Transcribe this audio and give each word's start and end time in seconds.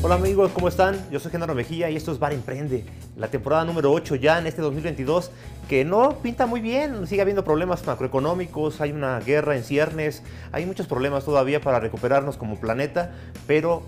Hola 0.00 0.14
amigos, 0.14 0.52
¿cómo 0.54 0.68
están? 0.68 0.96
Yo 1.10 1.18
soy 1.18 1.32
Genaro 1.32 1.56
Mejía 1.56 1.90
y 1.90 1.96
esto 1.96 2.12
es 2.12 2.20
Bar 2.20 2.32
Emprende, 2.32 2.84
la 3.16 3.26
temporada 3.26 3.64
número 3.64 3.90
8 3.90 4.14
ya 4.14 4.38
en 4.38 4.46
este 4.46 4.62
2022, 4.62 5.32
que 5.68 5.84
no 5.84 6.20
pinta 6.22 6.46
muy 6.46 6.60
bien, 6.60 7.04
sigue 7.08 7.20
habiendo 7.20 7.42
problemas 7.42 7.84
macroeconómicos, 7.84 8.80
hay 8.80 8.92
una 8.92 9.18
guerra 9.18 9.56
en 9.56 9.64
ciernes, 9.64 10.22
hay 10.52 10.66
muchos 10.66 10.86
problemas 10.86 11.24
todavía 11.24 11.60
para 11.60 11.80
recuperarnos 11.80 12.36
como 12.36 12.60
planeta, 12.60 13.10
pero 13.48 13.82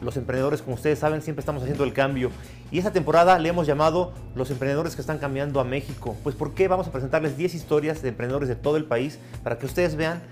los 0.00 0.16
emprendedores, 0.16 0.62
como 0.62 0.74
ustedes 0.74 0.98
saben, 0.98 1.22
siempre 1.22 1.42
estamos 1.42 1.62
haciendo 1.62 1.84
el 1.84 1.92
cambio. 1.92 2.32
Y 2.72 2.78
esta 2.78 2.92
temporada 2.92 3.38
le 3.38 3.48
hemos 3.48 3.68
llamado 3.68 4.12
Los 4.34 4.50
emprendedores 4.50 4.96
que 4.96 5.00
están 5.00 5.18
cambiando 5.18 5.60
a 5.60 5.64
México. 5.64 6.16
Pues 6.24 6.34
¿por 6.34 6.54
qué? 6.54 6.66
Vamos 6.66 6.88
a 6.88 6.90
presentarles 6.90 7.36
10 7.36 7.54
historias 7.54 8.02
de 8.02 8.08
emprendedores 8.08 8.48
de 8.48 8.56
todo 8.56 8.76
el 8.76 8.84
país 8.84 9.20
para 9.44 9.58
que 9.58 9.66
ustedes 9.66 9.94
vean 9.94 10.22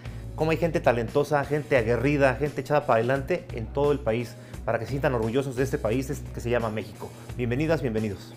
cómo 0.40 0.52
hay 0.52 0.56
gente 0.56 0.80
talentosa, 0.80 1.44
gente 1.44 1.76
aguerrida, 1.76 2.34
gente 2.36 2.62
echada 2.62 2.86
para 2.86 2.96
adelante 2.96 3.44
en 3.52 3.66
todo 3.66 3.92
el 3.92 3.98
país, 3.98 4.36
para 4.64 4.78
que 4.78 4.86
se 4.86 4.92
sientan 4.92 5.12
orgullosos 5.12 5.54
de 5.54 5.64
este 5.64 5.76
país 5.76 6.10
que 6.32 6.40
se 6.40 6.48
llama 6.48 6.70
México. 6.70 7.10
Bienvenidas, 7.36 7.82
bienvenidos. 7.82 8.32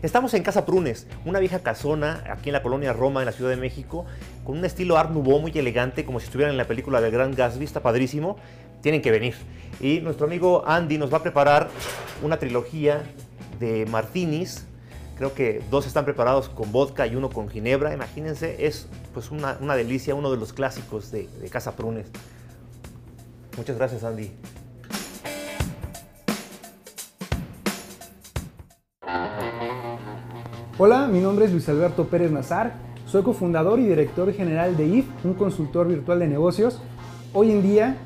Estamos 0.00 0.32
en 0.32 0.42
Casa 0.42 0.64
Prunes, 0.64 1.06
una 1.26 1.38
vieja 1.38 1.58
casona 1.58 2.24
aquí 2.30 2.48
en 2.48 2.54
la 2.54 2.62
colonia 2.62 2.94
Roma, 2.94 3.20
en 3.20 3.26
la 3.26 3.32
Ciudad 3.32 3.50
de 3.50 3.58
México, 3.58 4.06
con 4.42 4.56
un 4.56 4.64
estilo 4.64 4.96
Art 4.96 5.10
Nouveau 5.10 5.38
muy 5.38 5.52
elegante, 5.54 6.06
como 6.06 6.18
si 6.18 6.24
estuvieran 6.24 6.52
en 6.52 6.56
la 6.56 6.66
película 6.66 7.02
del 7.02 7.10
Gran 7.10 7.34
Gatsby, 7.34 7.66
está 7.66 7.82
padrísimo. 7.82 8.38
Tienen 8.80 9.02
que 9.02 9.10
venir. 9.10 9.34
Y 9.80 10.00
nuestro 10.00 10.24
amigo 10.24 10.64
Andy 10.66 10.96
nos 10.96 11.12
va 11.12 11.18
a 11.18 11.22
preparar 11.22 11.68
una 12.22 12.38
trilogía 12.38 13.02
de 13.60 13.84
martinis. 13.84 14.66
Creo 15.22 15.34
que 15.34 15.62
dos 15.70 15.86
están 15.86 16.04
preparados 16.04 16.48
con 16.48 16.72
vodka 16.72 17.06
y 17.06 17.14
uno 17.14 17.30
con 17.30 17.48
ginebra. 17.48 17.94
Imagínense, 17.94 18.66
es 18.66 18.88
pues 19.14 19.30
una, 19.30 19.56
una 19.60 19.76
delicia, 19.76 20.16
uno 20.16 20.32
de 20.32 20.36
los 20.36 20.52
clásicos 20.52 21.12
de, 21.12 21.28
Casa 21.48 21.76
Prunes. 21.76 22.08
Muchas 23.56 23.76
gracias, 23.76 24.02
Andy. 24.02 24.32
Hola, 30.76 31.06
mi 31.06 31.20
nombre 31.20 31.44
es 31.44 31.52
Luis 31.52 31.68
Alberto 31.68 32.08
Pérez 32.08 32.32
Nazar, 32.32 32.74
soy 33.06 33.22
cofundador 33.22 33.78
y 33.78 33.84
director 33.84 34.32
general 34.32 34.76
de 34.76 34.86
IF, 34.86 35.06
un 35.22 35.34
consultor 35.34 35.86
virtual 35.86 36.18
de 36.18 36.26
negocios. 36.26 36.82
Hoy 37.32 37.52
en 37.52 37.62
día 37.62 37.96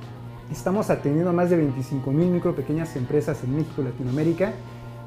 estamos 0.53 0.91
atendiendo 0.91 1.31
a 1.31 1.33
más 1.33 1.49
de 1.49 1.57
25 1.57 2.11
mil 2.11 2.27
micro 2.27 2.55
pequeñas 2.55 2.95
empresas 2.95 3.43
en 3.43 3.57
México 3.57 3.81
y 3.81 3.85
Latinoamérica 3.85 4.53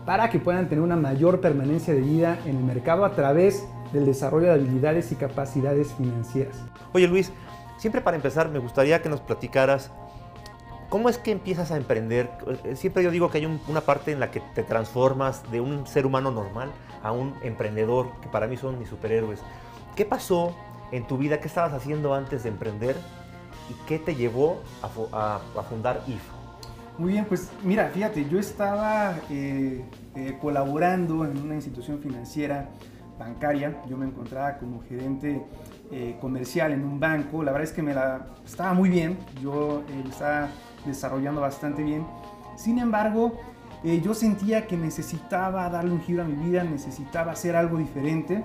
para 0.10 0.32
que 0.32 0.40
puedan 0.40 0.68
tener 0.70 0.84
una 0.84 0.96
mayor 0.96 1.40
permanencia 1.40 1.94
de 1.94 2.02
vida 2.02 2.40
en 2.48 2.58
el 2.58 2.64
mercado 2.64 3.06
a 3.06 3.12
través 3.12 3.68
del 3.94 4.08
desarrollo 4.08 4.48
de 4.48 4.54
habilidades 4.54 5.12
y 5.12 5.16
capacidades 5.16 5.94
financieras. 5.94 6.56
Oye 6.94 7.08
Luis, 7.08 7.32
siempre 7.78 8.02
para 8.02 8.18
empezar 8.18 8.50
me 8.50 8.58
gustaría 8.58 9.04
que 9.04 9.10
nos 9.10 9.22
platicaras 9.22 9.92
¿Cómo 10.90 11.10
es 11.10 11.20
que 11.20 11.30
empiezas 11.30 11.70
a 11.70 11.78
emprender? 11.78 12.32
Siempre 12.74 13.04
yo 13.04 13.12
digo 13.12 13.30
que 13.30 13.38
hay 13.38 13.60
una 13.68 13.82
parte 13.82 14.12
en 14.12 14.20
la 14.20 14.32
que 14.32 14.40
te 14.56 14.64
transformas 14.64 15.44
de 15.52 15.62
un 15.62 15.86
ser 15.86 16.08
humano 16.08 16.32
normal 16.32 16.72
a 17.04 17.12
un 17.12 17.36
emprendedor, 17.44 18.08
que 18.23 18.30
para 18.30 18.48
mí 18.48 18.58
son 18.58 18.80
mis 18.80 18.90
superhéroes. 18.90 19.40
¿Qué 19.96 20.06
pasó 20.06 20.56
en 20.92 21.06
tu 21.06 21.20
vida? 21.20 21.40
¿Qué 21.40 21.48
estabas 21.48 21.73
haciendo 21.73 22.16
antes 22.16 22.42
de 22.42 22.50
emprender? 22.50 22.96
¿Y 23.70 23.73
qué 23.86 24.00
te 24.00 24.16
llevó 24.16 24.64
a, 24.82 25.40
fundar 25.70 26.02
IF? 26.08 26.39
Muy 27.00 27.14
bien, 27.14 27.23
pues 27.23 27.50
mira, 27.64 27.88
fíjate, 27.94 28.28
yo 28.30 28.39
estaba 28.39 29.16
eh, 29.30 29.86
eh, 30.16 30.38
colaborando 30.42 31.23
en 31.23 31.38
una 31.38 31.55
institución 31.55 32.00
financiera 32.00 32.72
bancaria, 33.17 33.81
yo 33.88 33.95
me 33.95 34.05
encontraba 34.05 34.58
como 34.58 34.81
gerente 34.81 35.42
eh, 35.94 36.17
comercial 36.20 36.73
en 36.73 36.83
un 36.83 37.00
banco, 37.00 37.42
la 37.42 37.53
verdad 37.53 37.70
es 37.70 37.73
que 37.73 37.81
me 37.81 37.94
la 37.94 38.27
estaba 38.45 38.73
muy 38.73 38.89
bien, 38.89 39.17
yo 39.42 39.81
estaba 40.09 40.50
desarrollando 40.86 41.39
bastante 41.39 41.83
bien. 41.83 42.05
Sin 42.58 42.80
embargo, 42.80 43.39
eh, 43.86 44.02
yo 44.03 44.14
sentía 44.14 44.67
que 44.67 44.75
necesitaba 44.75 45.70
darle 45.70 45.92
un 45.92 46.02
giro 46.02 46.23
a 46.23 46.25
mi 46.25 46.49
vida, 46.49 46.65
necesitaba 46.65 47.32
hacer 47.32 47.55
algo 47.55 47.77
diferente. 47.77 48.43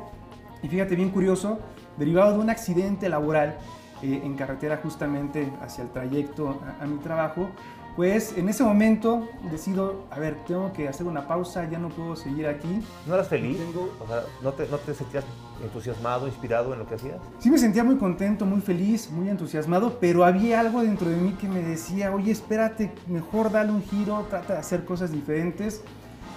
Y 0.62 0.69
fíjate, 0.69 0.94
bien 0.94 1.10
curioso, 1.10 1.59
derivado 1.98 2.34
de 2.34 2.38
un 2.38 2.50
accidente 2.50 3.09
laboral 3.09 3.56
eh, 4.00 4.20
en 4.22 4.37
carretera 4.37 4.78
justamente 4.81 5.53
hacia 5.60 5.82
el 5.82 5.91
trayecto 5.91 6.60
a 6.81 6.87
mi 6.87 6.98
trabajo, 6.98 7.50
pues 7.97 8.37
en 8.37 8.49
ese 8.49 8.65
momento 8.65 9.28
decido, 9.50 10.05
a 10.10 10.19
ver, 10.19 10.37
tengo 10.47 10.72
que 10.72 10.88
hacer 10.88 11.06
una 11.06 11.28
pausa, 11.28 11.69
ya 11.71 11.78
no 11.78 11.91
puedo 11.91 12.16
seguir 12.16 12.47
aquí. 12.49 12.82
¿No 13.06 13.15
eras 13.15 13.28
feliz? 13.28 13.59
O 14.03 14.06
sea, 14.09 14.22
¿no 14.43 14.53
te, 14.53 14.66
¿no 14.69 14.78
te 14.78 14.94
sentías 14.94 15.25
entusiasmado, 15.62 16.27
inspirado 16.27 16.72
en 16.72 16.81
lo 16.81 16.88
que 16.88 16.97
hacías? 16.97 17.19
Sí 17.38 17.50
me 17.50 17.59
sentía 17.59 17.84
muy 17.84 17.97
contento, 17.97 18.47
muy 18.47 18.60
feliz, 18.60 19.10
muy 19.10 19.28
entusiasmado, 19.28 19.99
pero 20.00 20.25
había 20.25 20.59
algo 20.59 20.82
dentro 20.82 21.09
de 21.09 21.16
mí 21.16 21.32
que 21.41 21.49
me 21.49 21.62
decía, 21.62 22.12
oye, 22.12 22.32
espérate, 22.32 22.93
mejor 23.06 23.53
dale 23.53 23.71
un 23.71 23.82
giro, 23.82 24.26
trata 24.28 24.55
de 24.55 24.59
hacer 24.59 24.84
cosas 24.84 25.12
diferentes. 25.12 25.82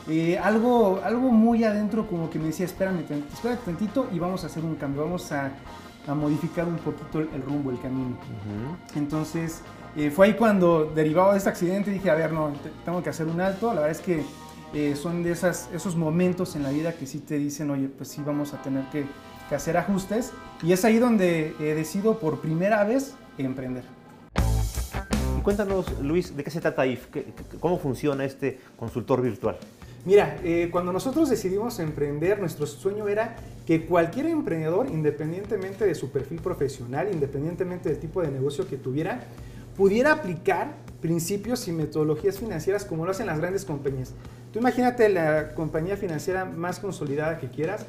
Eh, 0.08 0.38
algo, 0.38 1.02
algo 1.04 1.32
muy 1.32 1.64
adentro 1.64 2.08
como 2.08 2.30
que 2.30 2.40
me 2.40 2.46
decía, 2.46 2.66
espérame, 2.66 3.00
espérate 3.34 3.64
tantito 3.66 4.08
y 4.14 4.20
vamos 4.20 4.44
a 4.44 4.48
hacer 4.48 4.64
un 4.64 4.76
cambio, 4.76 5.04
vamos 5.04 5.32
a, 5.32 5.52
a 6.08 6.16
modificar 6.16 6.66
un 6.66 6.78
poquito 6.78 7.20
el, 7.20 7.42
rumbo, 7.42 7.72
el 7.72 7.80
camino. 7.80 8.16
Entonces 8.96 9.62
eh, 9.98 10.12
fue 10.12 10.28
ahí 10.28 10.34
cuando, 10.36 10.86
derivado 10.94 11.32
de 11.32 11.40
este 11.40 11.50
accidente, 11.50 11.90
dije, 11.90 12.12
a 12.12 12.14
ver, 12.14 12.32
no, 12.32 12.54
tengo 12.86 13.02
que 13.02 13.10
hacer 13.10 13.26
un 13.26 13.42
alto. 13.42 13.74
La 13.74 13.82
verdad 13.82 13.90
es 13.90 14.00
que 14.00 14.22
eh, 14.76 14.96
son 14.96 15.24
de 15.24 15.32
esas, 15.32 15.70
esos 15.74 15.96
momentos 15.96 16.56
en 16.56 16.62
la 16.62 16.70
vida 16.70 16.94
que 16.94 17.08
sí 17.08 17.18
te 17.18 17.40
dicen, 17.40 17.72
oye, 17.72 17.88
pues 17.88 18.10
sí 18.10 18.22
vamos 18.24 18.54
a 18.54 18.62
tener 18.62 18.86
que, 18.92 19.06
hacer 19.50 19.76
ajustes. 19.76 20.34
Y 20.62 20.72
es 20.72 20.86
ahí 20.86 21.00
donde 21.00 21.56
he 21.60 21.74
decidido 21.74 22.20
por 22.20 22.42
primera 22.42 22.84
vez 22.84 23.16
emprender. 23.40 23.86
cuéntanos, 25.42 25.88
Luis, 26.04 26.36
¿de 26.38 26.44
qué 26.44 26.52
se 26.52 26.62
trata 26.62 26.86
IF? 26.86 27.08
¿Cómo 27.60 27.80
funciona 27.80 28.24
este 28.24 28.60
consultor 28.78 29.24
virtual? 29.24 29.58
Mira, 30.06 30.38
eh, 30.44 30.70
cuando 30.72 30.94
nosotros 30.94 31.28
decidimos 31.28 31.80
emprender, 31.80 32.40
nuestro 32.40 32.68
sueño 32.68 33.08
era 33.08 33.36
que 33.66 33.86
cualquier 33.86 34.28
emprendedor, 34.28 34.88
independientemente 34.92 35.86
de 35.86 35.96
su 35.96 36.12
perfil 36.12 36.40
profesional, 36.40 37.10
independientemente 37.12 37.90
del 37.90 37.98
tipo 37.98 38.22
de 38.22 38.30
negocio 38.30 38.68
que 38.68 38.78
tuviera, 38.78 39.26
pudiera 39.78 40.12
aplicar 40.12 40.76
principios 41.00 41.68
y 41.68 41.72
metodologías 41.72 42.40
financieras 42.40 42.84
como 42.84 43.06
lo 43.06 43.12
hacen 43.12 43.28
las 43.28 43.40
grandes 43.40 43.64
compañías. 43.64 44.14
Tú 44.52 44.60
imagínate 44.60 45.08
la 45.08 45.54
compañía 45.54 45.96
financiera 45.96 46.46
más 46.46 46.80
consolidada 46.80 47.38
que 47.38 47.48
quieras, 47.48 47.86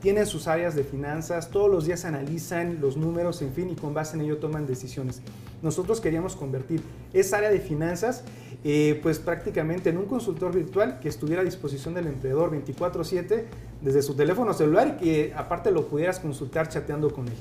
tienen 0.00 0.26
sus 0.26 0.48
áreas 0.48 0.74
de 0.74 0.84
finanzas, 0.84 1.50
todos 1.50 1.70
los 1.70 1.84
días 1.84 2.04
analizan 2.04 2.80
los 2.80 2.96
números, 2.96 3.40
en 3.42 3.52
fin, 3.52 3.70
y 3.70 3.74
con 3.76 3.94
base 3.94 4.16
en 4.16 4.22
ello 4.22 4.38
toman 4.38 4.66
decisiones. 4.66 5.20
Nosotros 5.62 6.00
queríamos 6.00 6.34
convertir 6.34 6.82
esa 7.12 7.38
área 7.38 7.50
de 7.50 7.60
finanzas, 7.60 8.24
eh, 8.64 8.98
pues 9.02 9.18
prácticamente 9.20 9.90
en 9.90 9.98
un 9.98 10.06
consultor 10.06 10.54
virtual 10.54 10.98
que 11.00 11.08
estuviera 11.08 11.42
a 11.42 11.44
disposición 11.44 11.94
del 11.94 12.08
emprendedor 12.08 12.50
24/7 12.50 13.46
desde 13.80 14.02
su 14.02 14.14
teléfono 14.14 14.52
celular 14.54 14.96
y 15.00 15.04
que 15.04 15.34
aparte 15.36 15.70
lo 15.70 15.86
pudieras 15.86 16.18
consultar 16.18 16.68
chateando 16.68 17.12
con 17.12 17.28
él. 17.28 17.34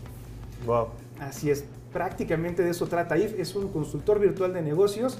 Wow. 0.65 0.89
Así 1.19 1.49
es 1.49 1.65
prácticamente 1.91 2.63
de 2.63 2.71
eso 2.71 2.87
trata 2.87 3.17
IF, 3.17 3.39
es 3.39 3.55
un 3.55 3.69
consultor 3.69 4.19
virtual 4.19 4.53
de 4.53 4.61
negocios 4.61 5.19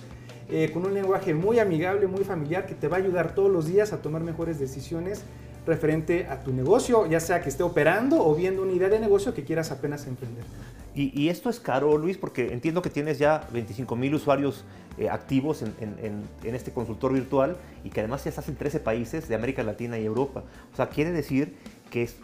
eh, 0.50 0.70
con 0.74 0.86
un 0.86 0.94
lenguaje 0.94 1.34
muy 1.34 1.60
amigable, 1.60 2.08
muy 2.08 2.24
familiar, 2.24 2.66
que 2.66 2.76
te 2.76 2.88
va 2.88 2.98
a 2.98 3.00
ayudar 3.00 3.36
todos 3.36 3.52
los 3.52 3.68
días 3.68 3.94
a 3.94 4.02
tomar 4.02 4.22
mejores 4.22 4.60
decisiones 4.60 5.24
referente 5.66 6.26
a 6.28 6.42
tu 6.42 6.52
negocio, 6.52 7.06
ya 7.06 7.20
sea 7.20 7.42
que 7.42 7.50
esté 7.50 7.64
operando 7.64 8.26
o 8.26 8.36
viendo 8.36 8.64
una 8.64 8.74
idea 8.74 8.90
de 8.90 9.00
negocio 9.00 9.34
que 9.34 9.44
quieras 9.44 9.72
apenas 9.72 10.08
emprender. 10.08 10.44
Y, 10.94 11.30
esto 11.30 11.50
es 11.50 11.62
caro, 11.62 11.98
Luis, 11.98 12.18
porque 12.18 12.52
entiendo 12.52 12.82
que 12.82 12.90
tienes 12.90 13.18
ya 13.18 13.48
25 13.54 13.96
mil 13.96 14.14
usuarios 14.14 14.66
eh, 14.98 15.10
activos 15.10 15.62
en, 15.62 15.74
en, 15.80 16.54
este 16.54 16.74
consultor 16.74 17.14
virtual 17.14 17.56
y 17.86 17.90
que 17.90 18.02
además 18.02 18.26
ya 18.26 18.30
estás 18.30 18.50
en 18.50 18.58
13 18.58 18.82
países 18.82 19.30
de 19.30 19.36
América 19.36 19.64
Latina 19.64 19.98
y 19.98 20.06
Europa. 20.06 20.44
O 20.74 20.76
sea, 20.76 20.90
quiere 20.90 21.12
decir 21.12 21.56
que 21.90 22.04
es 22.04 22.18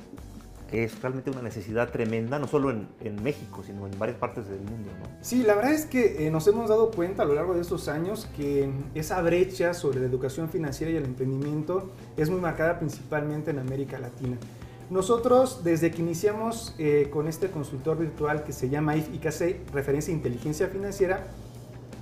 que 0.69 0.83
es 0.83 1.01
realmente 1.01 1.29
una 1.29 1.41
necesidad 1.41 1.89
tremenda, 1.91 2.39
no 2.39 2.47
solo 2.47 2.71
en, 2.71 2.87
en 3.01 3.21
México, 3.23 3.63
sino 3.65 3.87
en 3.87 3.97
varias 3.97 4.17
partes 4.17 4.47
del 4.47 4.59
mundo. 4.59 4.89
¿no? 4.99 5.05
Sí, 5.21 5.43
la 5.43 5.55
verdad 5.55 5.73
es 5.73 5.85
que 5.85 6.27
eh, 6.27 6.31
nos 6.31 6.47
hemos 6.47 6.69
dado 6.69 6.91
cuenta 6.91 7.23
a 7.23 7.25
lo 7.25 7.33
largo 7.33 7.53
de 7.53 7.61
estos 7.61 7.87
años 7.87 8.27
que 8.35 8.69
esa 8.93 9.21
brecha 9.21 9.73
sobre 9.73 9.99
la 9.99 10.05
educación 10.05 10.49
financiera 10.49 10.91
y 10.91 10.97
el 10.97 11.05
emprendimiento 11.05 11.91
es 12.17 12.29
muy 12.29 12.41
marcada 12.41 12.79
principalmente 12.79 13.51
en 13.51 13.59
América 13.59 13.97
Latina. 13.97 14.37
Nosotros, 14.89 15.63
desde 15.63 15.91
que 15.91 16.01
iniciamos 16.01 16.73
eh, 16.77 17.09
con 17.11 17.27
este 17.27 17.49
consultor 17.49 17.97
virtual 17.97 18.43
que 18.43 18.53
se 18.53 18.69
llama 18.69 18.95
IFICAC, 18.95 19.73
referencia 19.73 20.13
a 20.13 20.17
inteligencia 20.17 20.67
financiera, 20.67 21.27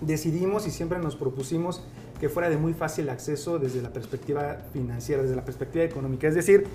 decidimos 0.01 0.67
y 0.67 0.71
siempre 0.71 0.99
nos 0.99 1.15
propusimos 1.15 1.83
que 2.19 2.29
fuera 2.29 2.49
de 2.49 2.57
muy 2.57 2.73
fácil 2.73 3.09
acceso 3.09 3.59
desde 3.59 3.81
la 3.81 3.91
perspectiva 3.91 4.57
financiera, 4.71 5.23
desde 5.23 5.35
la 5.35 5.43
perspectiva 5.43 5.83
económica. 5.83 6.27
Es 6.27 6.35
decir, 6.35 6.65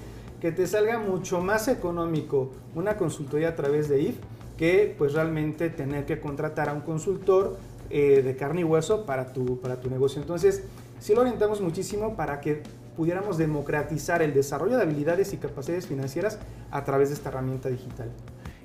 que 0.41 0.53
te 0.53 0.67
salga 0.67 0.99
mucho 0.99 1.41
más 1.41 1.69
económico 1.69 2.51
una 2.75 2.97
consultoría 2.97 3.51
a 3.51 3.57
través 3.57 3.89
de 3.89 4.01
IF 4.03 4.17
que 4.57 4.95
pues 4.97 5.13
realmente 5.13 5.71
tener 5.71 6.05
que 6.07 6.21
contratar 6.21 6.69
a 6.69 6.73
un 6.73 6.81
consultor 6.81 7.57
eh, 7.89 8.23
de 8.23 8.37
carne 8.37 8.61
y 8.61 8.65
hueso 8.65 9.07
para 9.07 9.33
tu, 9.33 9.59
para 9.61 9.81
tu 9.81 9.89
negocio. 9.91 10.21
Entonces, 10.21 10.65
sí 10.99 11.15
lo 11.15 11.23
orientamos 11.23 11.61
muchísimo 11.61 12.15
para 12.17 12.41
que 12.41 12.63
pudiéramos 12.97 13.39
democratizar 13.39 14.23
el 14.23 14.35
desarrollo 14.35 14.77
de 14.77 14.83
habilidades 14.83 15.33
y 15.33 15.39
capacidades 15.39 15.87
financieras 15.87 16.39
a 16.71 16.85
través 16.85 17.09
de 17.09 17.15
esta 17.15 17.31
herramienta 17.31 17.69
digital. 17.69 18.11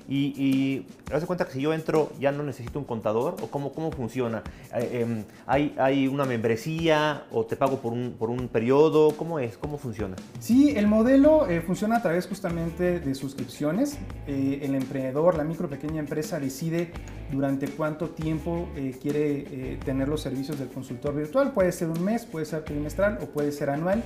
Y, 0.08 0.34
y 0.36 0.86
haz 1.12 1.20
de 1.20 1.26
cuenta 1.26 1.44
que 1.46 1.52
si 1.52 1.60
yo 1.60 1.72
entro 1.72 2.12
ya 2.20 2.32
no 2.32 2.42
necesito 2.42 2.78
un 2.78 2.84
contador 2.84 3.36
o 3.42 3.48
cómo, 3.48 3.72
cómo 3.72 3.90
funciona. 3.90 4.42
Eh, 4.74 5.00
em, 5.02 5.24
¿hay, 5.46 5.74
¿Hay 5.78 6.06
una 6.06 6.24
membresía 6.24 7.24
o 7.32 7.44
te 7.44 7.56
pago 7.56 7.78
por 7.78 7.92
un, 7.92 8.14
por 8.18 8.30
un 8.30 8.48
periodo? 8.48 9.12
¿Cómo 9.16 9.38
es? 9.38 9.56
¿Cómo 9.56 9.78
funciona? 9.78 10.16
Sí, 10.38 10.74
el 10.76 10.86
modelo 10.86 11.48
eh, 11.48 11.60
funciona 11.60 11.96
a 11.96 12.02
través 12.02 12.26
justamente 12.26 13.00
de 13.00 13.14
suscripciones. 13.14 13.98
Eh, 14.26 14.60
el 14.62 14.74
emprendedor, 14.74 15.36
la 15.36 15.44
micro 15.44 15.68
pequeña 15.68 16.00
empresa 16.00 16.38
decide 16.38 16.92
durante 17.30 17.66
cuánto 17.68 18.10
tiempo 18.10 18.68
quiere 19.02 19.78
tener 19.84 20.06
los 20.06 20.20
servicios 20.20 20.60
del 20.60 20.68
consultor 20.68 21.14
virtual. 21.14 21.52
Puede 21.52 21.72
ser 21.72 21.88
un 21.88 22.04
mes, 22.04 22.24
puede 22.24 22.46
ser 22.46 22.64
trimestral 22.64 23.18
o 23.20 23.26
puede 23.26 23.50
ser 23.50 23.70
anual 23.70 24.04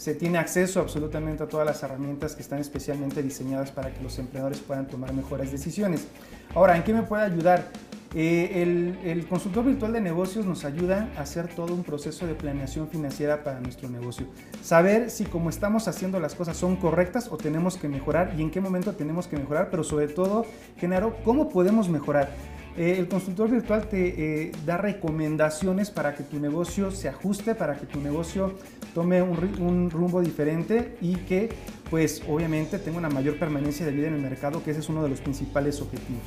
se 0.00 0.14
tiene 0.14 0.38
acceso 0.38 0.80
absolutamente 0.80 1.42
a 1.42 1.46
todas 1.46 1.66
las 1.66 1.82
herramientas 1.82 2.34
que 2.34 2.40
están 2.40 2.58
especialmente 2.58 3.22
diseñadas 3.22 3.70
para 3.70 3.92
que 3.92 4.02
los 4.02 4.18
emprendedores 4.18 4.60
puedan 4.60 4.86
tomar 4.86 5.12
mejores 5.12 5.52
decisiones. 5.52 6.06
Ahora, 6.54 6.74
¿en 6.74 6.84
qué 6.84 6.94
me 6.94 7.02
puede 7.02 7.24
ayudar? 7.24 7.68
Eh, 8.14 8.62
el, 8.62 8.98
el, 9.04 9.26
consultor 9.26 9.62
virtual 9.66 9.92
de 9.92 10.00
negocios 10.00 10.46
nos 10.46 10.64
ayuda 10.64 11.10
a 11.18 11.20
hacer 11.20 11.48
todo 11.48 11.74
un 11.74 11.84
proceso 11.84 12.26
de 12.26 12.34
planeación 12.34 12.88
financiera 12.88 13.44
para 13.44 13.60
nuestro 13.60 13.90
negocio. 13.90 14.26
Saber 14.62 15.10
si 15.10 15.26
como 15.26 15.50
estamos 15.50 15.86
haciendo 15.86 16.18
las 16.18 16.34
cosas 16.34 16.56
son 16.56 16.76
correctas 16.76 17.28
o 17.30 17.36
tenemos 17.36 17.76
que 17.76 17.86
mejorar 17.86 18.32
y 18.38 18.40
en 18.40 18.50
qué 18.50 18.62
momento 18.62 18.94
tenemos 18.94 19.28
que 19.28 19.36
mejorar, 19.36 19.68
pero 19.70 19.84
sobre 19.84 20.08
todo, 20.08 20.46
Genaro, 20.78 21.14
cómo 21.24 21.50
podemos 21.50 21.90
mejorar. 21.90 22.30
Eh, 22.80 22.98
el 22.98 23.08
consultor 23.08 23.50
virtual 23.50 23.90
te 23.90 24.46
eh, 24.46 24.52
da 24.64 24.78
recomendaciones 24.78 25.90
para 25.90 26.14
que 26.14 26.22
tu 26.22 26.40
negocio 26.40 26.90
se 26.90 27.10
ajuste, 27.10 27.54
para 27.54 27.76
que 27.76 27.84
tu 27.84 28.00
negocio 28.00 28.54
tome 28.94 29.20
un, 29.20 29.90
rumbo 29.90 30.22
diferente 30.22 30.96
y 31.02 31.16
que 31.16 31.50
pues 31.90 32.22
obviamente 32.26 32.78
tenga 32.78 32.96
una 32.96 33.10
mayor 33.10 33.38
permanencia 33.38 33.84
de 33.84 33.92
vida 33.92 34.06
en 34.06 34.14
el 34.14 34.22
mercado, 34.22 34.64
que 34.64 34.70
ese 34.70 34.80
es 34.80 34.88
uno 34.88 35.02
de 35.02 35.10
los 35.10 35.20
principales 35.20 35.78
objetivos. 35.82 36.22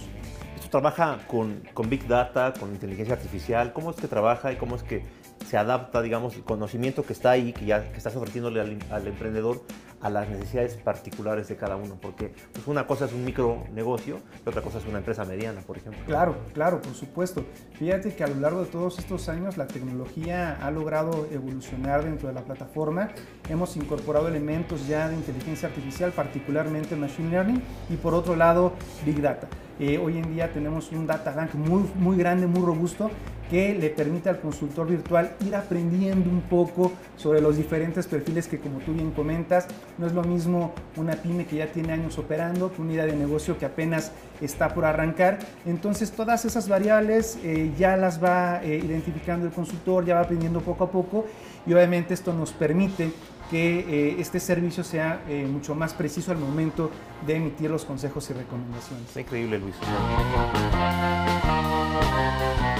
¿Esto 0.55 0.69
trabaja 0.69 1.25
con, 1.25 1.63
con 1.73 1.89
Big 1.89 2.07
Data, 2.07 2.53
con 2.59 2.69
inteligencia 2.69 3.15
artificial? 3.15 3.73
¿Cómo 3.73 3.89
es 3.89 3.95
que 3.95 4.07
trabaja 4.07 4.53
y 4.53 4.57
cómo 4.57 4.75
es 4.75 4.83
que 4.83 5.01
se 5.48 5.57
adapta, 5.57 6.01
digamos, 6.01 6.36
el 6.36 6.44
conocimiento 6.44 7.04
que 7.04 7.13
está 7.13 7.31
ahí, 7.31 7.54
que 7.54 7.66
ya 7.66 7.92
que 7.92 7.98
estás 7.98 8.16
ofreciéndole 8.16 8.62
al, 8.62 9.07
emprendedor 9.07 9.62
a 10.01 10.10
las 10.10 10.28
necesidades 10.28 10.75
particulares 10.75 11.48
de 11.48 11.56
cada 11.56 11.78
uno, 11.78 11.98
porque 12.01 12.34
pues, 12.51 12.68
una 12.68 12.86
cosa 12.86 13.06
es 13.06 13.13
un 13.13 13.24
micro 13.24 13.63
negocio 13.74 14.19
y 14.45 14.50
otra 14.50 14.62
cosa 14.62 14.80
es 14.80 14.86
una 14.86 14.98
empresa 14.98 15.24
mediana, 15.24 15.62
por 15.62 15.78
ejemplo. 15.78 16.04
Claro, 16.06 16.36
claro, 16.54 16.81
por 16.81 16.94
supuesto. 16.94 17.45
Fíjate 17.80 18.13
que 18.13 18.24
a 18.24 18.28
lo 18.28 18.36
largo 18.36 18.62
de 18.62 18.66
todos 18.66 19.00
estos 19.00 19.30
años 19.30 19.56
la 19.56 19.68
tecnología 19.68 20.57
ha 20.62 20.72
logrado 20.72 21.28
evolucionar 21.31 22.04
dentro 22.04 22.28
de 22.28 22.34
la 22.34 22.42
plataforma. 22.42 23.12
Hemos 23.50 23.78
incorporado 23.78 24.28
elementos 24.28 24.88
ya 24.88 25.07
de 25.07 25.16
inteligencia 25.16 25.69
artificial, 25.69 26.12
particularmente 26.12 26.96
machine 26.98 27.31
learning, 27.31 27.63
y 27.89 27.96
por 27.96 28.13
otro 28.13 28.36
lado, 28.36 28.74
big 29.06 29.22
data. 29.22 29.48
Eh, 29.80 29.98
hoy 29.98 30.18
en 30.18 30.34
día 30.34 30.54
tenemos 30.54 30.92
un 30.92 31.08
data 31.08 31.31
bank 31.31 31.56
muy, 31.56 31.84
muy 31.96 32.16
grande, 32.16 32.46
muy 32.46 32.62
robusto, 32.62 33.10
que 33.50 33.74
le 33.74 33.90
permite 33.90 34.30
al 34.30 34.40
consultor 34.40 34.88
virtual 34.88 35.36
ir 35.46 35.56
aprendiendo 35.56 36.30
un 36.30 36.42
poco 36.42 36.92
sobre 37.18 37.42
los 37.42 37.58
diferentes 37.58 38.08
perfiles 38.08 38.48
que 38.48 38.60
como 38.60 38.80
tú 38.80 38.94
bien 38.94 39.12
comentas, 39.12 39.68
no 39.98 40.08
es 40.08 40.14
lo 40.14 40.24
mismo 40.24 40.74
una 40.96 41.14
pyme 41.14 41.46
que 41.46 41.58
ya 41.58 41.68
tiene 41.68 41.94
años 41.94 42.18
operando 42.18 42.72
que 42.72 42.81
una 42.81 42.94
idea 42.94 43.06
de 43.06 43.16
negocio 43.16 43.58
que 43.58 43.66
apenas 43.66 44.12
está 44.42 44.74
por 44.74 44.86
arrancar. 44.86 45.40
Entonces 45.66 46.12
todas 46.12 46.46
esas 46.46 46.70
variables 46.70 47.38
eh, 47.44 47.72
ya 47.78 47.98
las 47.98 48.24
va 48.24 48.64
eh, 48.64 48.81
identificando 48.84 49.46
el 49.46 49.52
consultor, 49.52 50.06
ya 50.06 50.16
va 50.16 50.22
aprendiendo 50.22 50.62
poco 50.62 50.86
a 50.86 50.92
poco 50.92 51.25
y 51.66 51.74
obviamente 51.74 52.14
esto 52.14 52.34
nos 52.34 52.52
permite 52.52 53.12
que 53.53 53.81
eh, 53.81 54.15
este 54.17 54.39
servicio 54.39 54.83
sea 54.83 55.21
mucho 55.47 55.75
más 55.75 55.94
preciso 55.94 56.31
al 56.31 56.39
momento 56.39 56.89
de 57.27 57.35
emitir 57.35 57.69
los 57.69 57.85
consejos 57.85 58.27
y 58.31 58.33
recomendaciones. 58.33 59.11
Es 59.11 59.17
increíble, 59.17 59.59
Luis. 59.59 59.75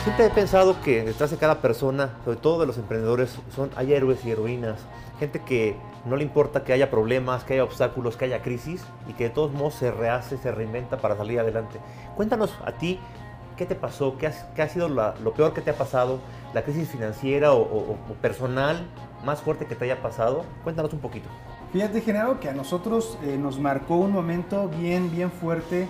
Siempre 0.03 0.25
he 0.25 0.29
pensado 0.31 0.81
que 0.81 1.03
detrás 1.03 1.29
de 1.29 1.37
cada 1.37 1.61
persona, 1.61 2.17
sobre 2.25 2.37
todo 2.37 2.61
de 2.61 2.65
los 2.65 2.79
emprendedores, 2.79 3.37
son, 3.55 3.69
hay 3.75 3.93
héroes 3.93 4.25
y 4.25 4.31
heroínas. 4.31 4.79
Gente 5.19 5.43
que 5.43 5.75
no 6.05 6.15
le 6.15 6.23
importa 6.23 6.63
que 6.63 6.73
haya 6.73 6.89
problemas, 6.89 7.43
que 7.43 7.53
haya 7.53 7.63
obstáculos, 7.63 8.17
que 8.17 8.25
haya 8.25 8.41
crisis 8.41 8.83
y 9.07 9.13
que 9.13 9.25
de 9.25 9.29
todos 9.29 9.53
modos 9.53 9.75
se 9.75 9.91
rehace, 9.91 10.37
se 10.39 10.51
reinventa 10.51 10.97
para 10.97 11.15
salir 11.15 11.39
adelante. 11.39 11.79
Cuéntanos 12.15 12.51
a 12.65 12.71
ti, 12.71 12.99
¿qué 13.57 13.65
te 13.65 13.75
pasó? 13.75 14.17
¿Qué, 14.17 14.27
ha 14.27 14.69
sido 14.69 14.89
lo 14.89 15.33
peor 15.33 15.53
que 15.53 15.61
te 15.61 15.71
ha 15.71 15.77
pasado? 15.77 16.19
¿La 16.53 16.63
crisis 16.63 16.89
financiera 16.89 17.53
o, 17.53 17.97
personal 18.21 18.85
más 19.25 19.41
fuerte 19.41 19.65
que 19.65 19.75
te 19.75 19.85
haya 19.85 20.01
pasado? 20.01 20.45
Cuéntanos 20.63 20.94
un 20.94 21.00
poquito. 21.00 21.29
Fíjate, 21.71 22.01
Genaro, 22.01 22.39
que 22.39 22.50
a 22.50 22.53
nosotros 22.53 23.17
eh, 23.23 23.38
nos 23.38 23.59
marcó 23.59 23.95
un 23.95 24.11
momento 24.11 24.69
bien, 24.69 25.11
bien 25.11 25.31
fuerte 25.31 25.88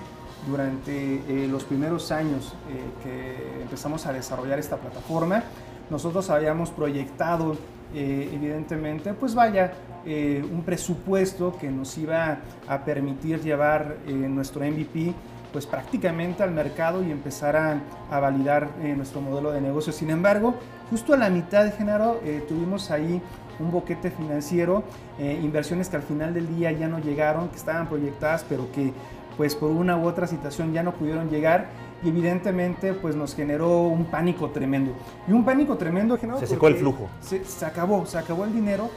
durante 0.48 1.16
eh, 1.16 1.48
los 1.50 1.64
primeros 1.64 2.12
años 2.12 2.54
eh, 2.70 2.84
que 3.04 3.62
empezamos 3.62 4.06
a 4.06 4.14
desarrollar 4.14 4.60
esta 4.60 4.78
plataforma. 4.78 5.44
Nosotros 5.90 6.30
habíamos 6.30 6.70
proyectado, 6.70 7.56
eh, 7.94 8.30
evidentemente, 8.34 9.14
pues 9.14 9.36
vaya, 9.36 9.74
un 10.06 10.64
presupuesto 10.66 11.56
que 11.58 11.72
nos 11.72 11.98
iba 11.98 12.40
a 12.68 12.84
permitir 12.84 13.42
llevar 13.42 14.00
nuestro 14.06 14.66
MVP 14.66 15.14
pues 15.54 15.66
prácticamente 15.66 16.44
al 16.44 16.52
mercado 16.52 17.02
y 17.04 17.12
empezar 17.12 17.56
a, 17.56 17.80
a 18.12 18.20
validar 18.20 18.72
nuestro 18.98 19.22
modelo 19.22 19.52
de 19.52 19.62
negocio. 19.62 19.94
Sin 19.94 20.10
embargo, 20.10 20.56
justo 20.90 21.14
a 21.14 21.18
la 21.18 21.30
mitad 21.30 21.64
de 21.64 21.72
Genaro 21.72 22.20
tuvimos 22.50 22.92
ahí 22.92 23.22
un 23.60 23.72
boquete 23.72 24.10
financiero, 24.10 24.84
inversiones 25.20 25.88
que 25.88 25.96
al 25.96 26.02
final 26.02 26.34
del 26.34 26.54
día 26.58 26.72
ya 26.72 26.88
no 26.88 27.00
llegaron, 27.00 27.50
que 27.50 27.56
estaban 27.56 27.88
proyectadas, 27.88 28.44
pero 28.50 28.72
que 28.72 28.92
pues 29.38 29.56
por 29.56 29.72
una 29.72 29.98
u 29.98 30.06
otra 30.06 30.28
situación 30.28 30.74
ya 30.74 30.84
no 30.84 30.94
pudieron 30.94 31.30
llegar 31.30 31.68
y 32.04 32.10
evidentemente 32.10 32.94
pues 32.94 33.16
nos 33.16 33.36
generó 33.36 33.84
un 33.84 34.06
pánico 34.06 34.50
tremendo. 34.50 34.92
Y 35.28 35.32
un 35.32 35.46
pánico 35.46 35.78
tremendo 35.78 36.18
generó... 36.18 36.40
Se 36.40 36.48
secó 36.48 36.68
el 36.68 36.76
flujo. 36.76 37.08
Se, 37.22 37.66
acabó, 37.66 38.06
se 38.06 38.18
acabó 38.18 38.44
el 38.46 38.54
dinero. 38.54 38.90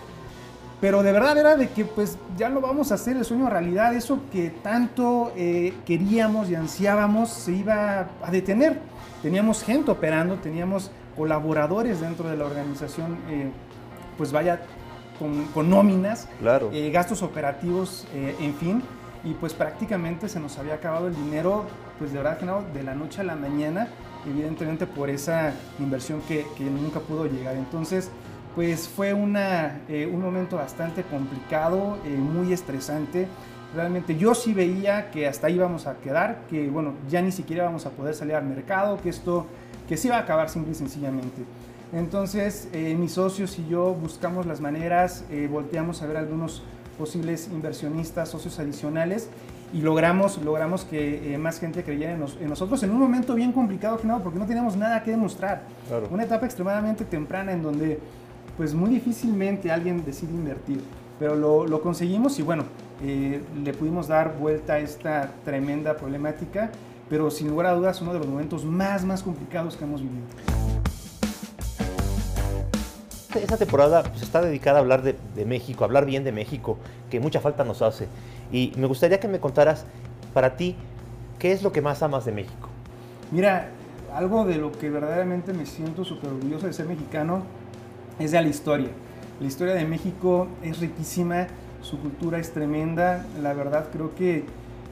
Pero 0.81 1.03
de 1.03 1.13
verdad 1.13 1.39
era 1.39 1.57
de 1.57 1.69
que 1.71 1.85
pues 1.85 2.19
ya 2.37 2.49
no 2.49 2.61
vamos 2.61 2.93
a 2.93 2.97
hacer 2.97 3.17
el 3.17 3.25
sueño 3.25 3.49
realidad, 3.49 3.95
eso 3.95 4.21
que 4.31 4.51
tanto 4.51 5.33
eh, 5.35 5.75
queríamos 5.87 6.51
y 6.51 6.55
ansiábamos 6.55 7.31
se 7.31 7.53
iba 7.53 8.09
a 8.23 8.31
detener. 8.31 8.79
Teníamos 9.23 9.63
gente 9.63 9.91
operando, 9.91 10.35
teníamos 10.37 10.91
colaboradores 11.17 12.01
dentro 12.01 12.29
de 12.29 12.37
la 12.37 12.45
organización, 12.45 13.17
eh, 13.31 13.51
pues 14.19 14.33
vaya, 14.33 14.61
con, 15.19 15.71
nóminas, 15.71 16.29
claro. 16.41 16.69
Eh, 16.75 16.91
gastos 16.91 17.23
operativos, 17.23 18.07
en 18.15 18.55
fin 18.55 18.83
y 19.27 19.35
pues 19.35 19.55
prácticamente 19.55 20.29
se 20.29 20.39
nos 20.39 20.57
había 20.57 20.75
acabado 20.75 21.09
el 21.09 21.17
dinero, 21.17 21.65
pues 21.99 22.13
de 22.13 22.19
verdad 22.19 22.39
que 22.39 22.47
no, 22.47 22.63
de 22.73 22.85
la 22.85 22.95
noche 22.95 23.23
a 23.23 23.25
la 23.25 23.35
mañana, 23.35 23.89
evidentemente 24.25 24.87
por 24.87 25.11
esa 25.11 25.53
inversión 25.81 26.21
que, 26.23 26.47
que 26.57 26.65
nunca 26.65 27.01
pudo 27.01 27.27
llegar. 27.27 27.57
Entonces, 27.57 28.11
pues 28.57 28.89
fue 28.89 29.13
una, 29.13 29.83
eh, 29.87 30.11
un 30.11 30.21
momento 30.21 30.57
bastante 30.57 31.03
complicado, 31.05 31.99
eh, 32.05 32.09
muy 32.09 32.53
estresante. 32.53 33.29
Realmente 33.75 34.17
yo 34.17 34.35
sí 34.35 34.55
veía 34.55 35.11
que 35.11 35.29
hasta 35.29 35.47
ahí 35.47 35.57
íbamos 35.57 35.87
a 35.87 35.97
quedar, 35.99 36.41
que 36.49 36.69
bueno, 36.71 36.95
ya 37.09 37.21
ni 37.21 37.31
siquiera 37.31 37.65
vamos 37.65 37.87
a 37.87 37.91
poder 37.91 38.15
salir 38.15 38.35
al 38.35 38.47
mercado, 38.47 38.99
que 39.03 39.11
esto, 39.11 39.47
que 39.87 39.99
se 39.99 40.09
iba 40.09 40.17
a 40.17 40.21
acabar 40.21 40.49
simple 40.49 40.73
y 40.73 40.75
sencillamente. 40.75 41.43
Entonces, 41.93 42.69
eh, 42.73 42.97
mis 42.99 43.13
socios 43.13 43.59
y 43.59 43.69
yo 43.69 43.93
buscamos 43.95 44.47
las 44.47 44.61
maneras, 44.61 45.25
volteamos 45.51 46.03
a 46.03 46.07
ver 46.07 46.17
algunos 46.17 46.63
posibles 46.99 47.49
inversionistas, 47.53 48.31
socios 48.31 48.59
adicionales 48.59 49.29
y 49.73 49.83
logramos, 49.83 50.39
logramos 50.39 50.85
que 50.85 51.35
eh, 51.35 51.39
más 51.39 51.59
gente 51.59 51.83
creyera 51.83 52.13
en, 52.13 52.49
nosotros 52.49 52.83
en 52.83 52.91
un 52.91 52.99
momento 52.99 53.35
bien 53.35 53.53
complicado, 53.53 53.99
porque 54.23 54.39
no 54.39 54.47
teníamos 54.47 54.77
nada 54.77 55.03
que 55.03 55.11
demostrar. 55.11 55.63
Una 56.11 56.25
etapa 56.25 56.47
extremadamente 56.47 57.05
temprana 57.05 57.53
en 57.53 57.63
donde 57.63 58.01
pues 58.57 58.75
muy 58.75 58.91
difícilmente 58.91 59.71
alguien 59.71 60.05
decide 60.05 60.33
invertir, 60.33 60.81
pero 61.19 61.35
lo, 61.35 61.67
lo 61.67 61.83
conseguimos 61.83 62.39
y 62.39 62.43
bueno, 62.43 62.65
eh, 63.03 63.43
le 63.63 63.73
pudimos 63.75 64.09
dar 64.09 64.39
vuelta 64.39 64.75
a 64.75 64.79
esta 64.79 65.33
tremenda 65.45 65.97
problemática, 65.97 66.71
pero 67.11 67.31
sin 67.31 67.49
lugar 67.49 67.67
a 67.67 67.75
dudas 67.75 68.01
uno 68.01 68.13
de 68.13 68.19
los 68.19 68.29
momentos 68.29 68.65
más, 68.65 69.05
más 69.05 69.23
complicados 69.23 69.77
que 69.77 69.85
hemos 69.85 70.01
vivido. 70.01 70.25
esa 73.37 73.59
temporada 73.59 74.03
pues, 74.03 74.23
está 74.23 74.41
dedicada 74.41 74.79
a 74.79 74.81
hablar 74.81 75.03
de, 75.03 75.45
México, 75.45 75.85
a 75.85 75.87
hablar 75.87 76.07
bien 76.07 76.25
de 76.25 76.33
México, 76.33 76.79
que 77.11 77.21
mucha 77.21 77.41
falta 77.41 77.65
nos 77.65 77.83
hace. 77.83 78.09
Y 78.51 78.73
me 78.77 78.87
gustaría 78.87 79.21
que 79.21 79.29
me 79.29 79.41
contaras, 79.41 79.85
para 80.33 80.57
ti, 80.57 80.75
¿qué 81.39 81.53
es 81.53 81.63
lo 81.63 81.71
que 81.71 81.83
más 81.83 82.03
amas 82.03 82.25
de 82.25 82.33
México? 82.33 82.69
Mira, 83.31 83.69
algo 84.15 84.47
de 84.47 84.57
lo 84.57 84.73
que 84.73 84.89
verdaderamente 84.89 85.53
me 85.53 85.67
siento 85.67 86.03
súper 86.03 86.31
orgulloso 86.31 86.67
de 86.67 86.73
ser 86.73 86.87
mexicano 86.87 87.43
es 88.19 88.31
de 88.31 88.41
la 88.41 88.49
historia. 88.49 88.89
La 89.41 89.47
historia 89.47 89.75
de 89.75 89.85
México 89.85 90.49
es 90.63 90.81
riquísima, 90.81 91.47
su 91.83 91.99
cultura 91.99 92.39
es 92.39 92.53
tremenda, 92.53 93.27
la 93.43 93.53
verdad 93.53 93.89
creo 93.93 94.15
que 94.15 94.45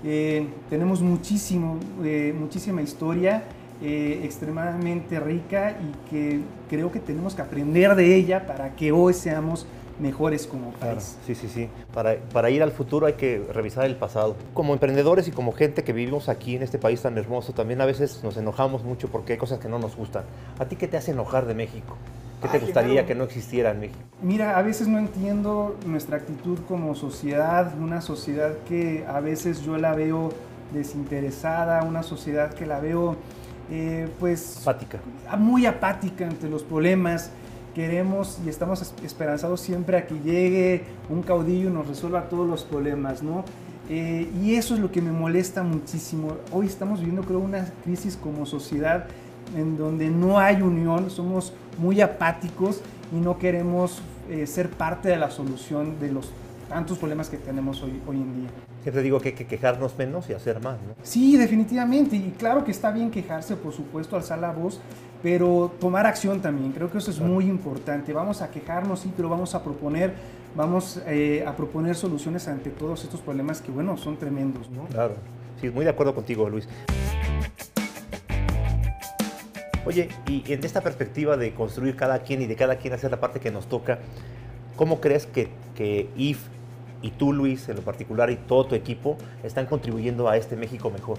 eh, 0.05 0.47
tenemos 0.69 1.01
muchísimo, 1.01 1.79
eh, 2.05 2.35
muchísima 2.39 2.83
historia 2.83 3.45
eh, 3.83 4.21
extremadamente 4.23 5.19
rica 5.19 5.77
y 5.81 6.11
que 6.11 6.41
creo 6.69 6.93
que 6.93 7.01
tenemos 7.01 7.35
que 7.35 7.43
aprender 7.43 7.95
de 7.95 8.15
ella 8.15 8.47
para 8.47 8.77
que 8.77 8.93
hoy 8.93 9.15
seamos 9.15 9.67
mejores 9.99 10.47
como 10.47 10.73
país. 10.73 11.17
sí, 11.27 11.35
sí, 11.35 11.49
sí. 11.49 11.69
Para, 11.93 12.17
para 12.17 12.51
ir 12.51 12.63
al 12.63 12.73
futuro 12.73 13.07
hay 13.07 13.15
que 13.15 13.43
revisar 13.53 13.87
el 13.87 13.97
pasado. 13.97 14.37
Como 14.53 14.75
emprendedores 14.75 15.27
y 15.29 15.31
como 15.31 15.53
gente 15.53 15.85
que 15.85 15.93
vivimos 15.93 16.29
aquí 16.29 16.57
en 16.57 16.63
este 16.63 16.79
país 16.79 17.01
tan 17.01 17.17
hermoso, 17.17 17.53
también 17.53 17.81
a 17.81 17.87
veces 17.87 18.23
nos 18.23 18.37
enojamos 18.37 18.85
mucho 18.85 19.09
porque 19.09 19.33
hay 19.33 19.39
cosas 19.39 19.59
que 19.59 19.69
no 19.69 19.79
nos 19.79 19.97
gustan. 19.97 20.25
¿A 20.59 20.67
ti 20.67 20.77
qué 20.77 20.87
te 20.87 20.97
hace 20.97 21.13
enojar 21.13 21.47
de 21.47 21.55
México? 21.55 21.97
¿Qué 22.45 22.59
te 22.59 22.59
gustaría 22.59 23.07
que 23.07 23.15
no 23.15 23.25
existiera 23.25 23.71
en 23.71 23.81
México? 23.81 23.99
Mira, 24.21 24.59
a 24.59 24.63
veces 24.63 24.87
no 24.87 24.99
entiendo 24.99 25.79
nuestra 25.87 26.19
actitud 26.19 26.59
como 26.69 26.95
sociedad, 26.95 27.73
una 27.81 28.03
sociedad 28.03 28.53
que 28.69 29.03
a 29.09 29.21
veces 29.21 29.63
yo 29.63 29.79
la 29.79 29.95
veo 29.95 30.31
desinteresada, 30.71 31.83
una 31.85 32.03
sociedad 32.03 32.53
que 32.53 32.67
la 32.67 32.81
veo 32.81 33.17
eh, 33.71 34.09
pues... 34.21 34.59
Apática. 34.61 34.99
Muy 35.39 35.65
apática 35.65 36.27
ante 36.27 36.51
los 36.51 36.63
problemas. 36.63 37.31
Queremos 37.75 38.39
y 38.45 38.51
estamos 38.51 38.95
esperanzados 39.03 39.63
siempre 39.63 39.97
a 39.97 40.07
que 40.07 40.15
llegue 40.21 40.85
un 41.09 41.23
caudillo 41.23 41.71
y 41.71 41.73
nos 41.73 41.89
resuelva 41.89 42.29
todos 42.29 42.47
los 42.47 42.63
problemas, 42.63 43.23
¿no? 43.23 43.45
Eh, 43.89 44.31
y 44.43 44.55
eso 44.55 44.75
es 44.75 44.81
lo 44.81 44.93
que 44.93 45.01
me 45.01 45.13
molesta 45.13 45.63
muchísimo. 45.63 46.37
Hoy 46.53 46.67
estamos 46.67 47.01
viviendo, 47.01 47.23
creo, 47.23 47.39
una 47.39 47.65
crisis 47.85 48.17
como 48.17 48.45
sociedad 48.45 49.07
en 49.57 49.77
donde 49.77 50.11
no 50.11 50.39
hay 50.39 50.63
unión, 50.63 51.11
somos 51.11 51.53
muy 51.79 52.01
apáticos 52.01 52.81
y 53.13 53.17
no 53.17 53.39
queremos 53.39 54.01
eh, 54.31 54.47
ser 54.47 54.71
parte 54.71 55.09
de 55.09 55.17
la 55.17 55.31
solución 55.31 55.99
de 56.01 56.13
los 56.13 56.31
tantos 56.69 56.99
problemas 56.99 57.29
que 57.29 57.37
tenemos 57.37 57.83
hoy, 57.83 58.01
hoy 58.07 58.17
en 58.17 58.41
día. 58.41 58.51
Siempre 58.83 59.03
digo 59.03 59.21
que 59.21 59.31
hay 59.31 59.35
que 59.35 59.47
quejarnos 59.47 59.97
menos 59.97 60.29
y 60.29 60.35
hacer 60.35 60.61
más, 60.61 60.77
¿no? 60.87 60.95
Sí, 61.03 61.37
definitivamente. 61.37 62.17
Y 62.17 62.35
claro 62.39 62.65
que 62.65 62.71
está 62.71 62.91
bien 62.91 63.11
quejarse, 63.11 63.57
por 63.57 63.73
supuesto, 63.73 64.17
alzar 64.17 64.39
la 64.39 64.53
voz, 64.53 64.81
pero 65.23 65.73
tomar 65.81 66.07
acción 66.07 66.41
también. 66.41 66.73
Creo 66.73 66.91
que 66.91 66.99
eso 66.99 67.11
es 67.11 67.19
muy 67.19 67.47
importante. 67.47 68.13
Vamos 68.13 68.43
a 68.43 68.51
quejarnos, 68.51 69.01
sí, 69.01 69.13
pero 69.17 69.29
vamos 69.31 69.55
a 69.55 69.63
proponer, 69.63 70.13
vamos 70.55 71.01
eh, 71.07 71.45
a 71.47 71.57
proponer 71.57 71.97
soluciones 71.97 72.47
ante 72.47 72.71
todos 72.71 73.05
estos 73.05 73.21
problemas 73.21 73.63
que, 73.63 73.73
bueno, 73.73 73.97
son 73.97 74.19
tremendos, 74.19 74.69
¿no? 74.71 74.85
Claro. 74.85 75.15
Sí, 75.61 75.71
muy 75.71 75.85
de 75.85 75.91
acuerdo 75.91 76.15
contigo, 76.15 76.51
Luis. 76.51 76.69
Oye, 79.87 80.09
y 80.27 80.43
en 80.53 80.65
esta 80.65 80.81
perspectiva 80.81 81.37
de 81.37 81.53
construir 81.53 81.95
cada 81.95 82.21
quien 82.21 82.41
y 82.43 82.47
de 82.47 82.57
cada 82.57 82.77
quien 82.77 82.95
hacer 82.95 83.11
la 83.11 83.21
parte 83.21 83.41
que 83.41 83.51
nos 83.51 83.67
toca, 83.67 83.99
¿cómo 84.77 85.01
crees 85.01 85.27
que, 85.27 85.49
que 85.75 86.09
IF 86.17 86.39
y 87.03 87.11
tú, 87.11 87.35
Luis, 87.35 87.69
en 87.69 87.77
lo 87.77 87.83
particular, 87.83 88.31
y 88.31 88.37
todo 88.37 88.65
tu 88.65 88.75
equipo, 88.75 89.19
están 89.43 89.67
contribuyendo 89.67 90.29
a 90.29 90.39
este 90.39 90.57
México 90.57 90.91
mejor? 90.91 91.19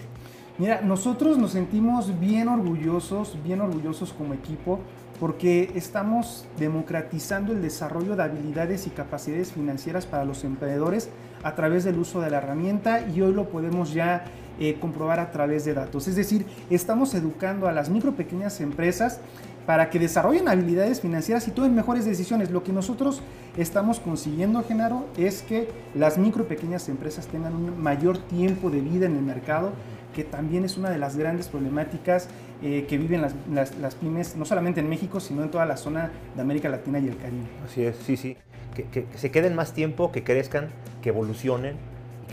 Mira, 0.58 0.82
nosotros 0.82 1.38
nos 1.38 1.52
sentimos 1.52 2.20
bien 2.20 2.48
orgullosos, 2.48 3.38
bien 3.44 3.62
orgullosos 3.62 4.14
como 4.14 4.34
equipo, 4.34 4.80
porque 5.20 5.72
estamos 5.76 6.46
democratizando 6.58 7.54
el 7.54 7.62
desarrollo 7.62 8.16
de 8.16 8.24
habilidades 8.24 8.88
y 8.88 8.90
capacidades 8.90 9.52
financieras 9.52 10.06
para 10.06 10.26
los 10.26 10.44
emprendedores 10.44 11.10
a 11.44 11.54
través 11.56 11.84
del 11.84 12.00
uso 12.00 12.20
de 12.22 12.32
la 12.32 12.38
herramienta 12.38 13.08
y 13.08 13.22
hoy 13.22 13.34
lo 13.34 13.50
podemos 13.50 13.94
ya 13.94 14.26
eh, 14.60 14.78
comprobar 14.80 15.20
a 15.20 15.32
través 15.32 15.66
de 15.66 15.74
datos. 15.74 16.08
Es 16.08 16.16
decir, 16.16 16.46
estamos 16.70 17.14
educando 17.14 17.68
a 17.68 17.72
las 17.72 17.90
micro 17.90 18.16
pequeñas 18.16 18.62
empresas 18.62 19.20
para 19.66 19.90
que 19.90 20.00
desarrollen 20.00 20.48
habilidades 20.48 21.02
financieras 21.02 21.48
y 21.48 21.52
tomen 21.52 21.76
mejores 21.76 22.06
decisiones. 22.06 22.52
Lo 22.52 22.64
que 22.64 22.72
nosotros 22.72 23.22
estamos 23.58 24.00
consiguiendo, 24.00 24.64
Genaro, 24.64 25.08
es 25.18 25.42
que 25.42 25.68
las 25.94 26.18
micro 26.18 26.48
pequeñas 26.48 26.88
empresas 26.88 27.28
tengan 27.28 27.54
un 27.56 27.82
mayor 27.82 28.18
tiempo 28.18 28.70
de 28.70 28.82
vida 28.82 29.06
en 29.08 29.16
el 29.16 29.24
mercado, 29.24 29.72
que 30.14 30.24
también 30.24 30.64
es 30.64 30.78
una 30.78 30.90
de 30.90 30.98
las 30.98 31.18
grandes 31.18 31.48
problemáticas 31.48 32.30
eh, 32.62 32.86
que 32.88 32.98
viven 32.98 33.22
las, 33.22 33.96
pymes, 33.96 34.36
no 34.36 34.46
solamente 34.46 34.80
en 34.80 34.88
México, 34.88 35.20
sino 35.20 35.44
en 35.44 35.52
toda 35.52 35.66
la 35.66 35.78
zona 35.78 36.12
de 36.36 36.42
América 36.42 36.70
Latina 36.70 37.00
y 37.00 37.08
el 37.08 37.18
Caribe. 37.18 37.44
Así 37.66 37.84
es, 37.84 37.98
sí, 37.98 38.16
sí. 38.16 38.38
que 38.74 39.06
se 39.16 39.32
queden 39.32 39.56
más 39.56 39.74
tiempo, 39.74 40.12
que 40.12 40.24
crezcan, 40.24 40.70
que 41.02 41.10
evolucionen 41.10 41.76